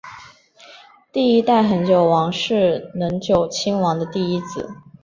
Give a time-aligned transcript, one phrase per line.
[1.13, 4.67] 第一代恒久王是能久亲王的第一子。